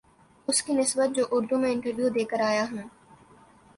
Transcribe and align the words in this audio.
اس 0.47 0.61
کی 0.63 0.73
نسبت 0.73 1.09
جو 1.15 1.23
اردو 1.31 1.55
میں 1.61 1.71
انٹرویو 1.73 2.07
دے 2.15 2.23
کر 2.31 2.39
آ 2.47 2.51
یا 2.57 2.65
ہو 2.71 2.75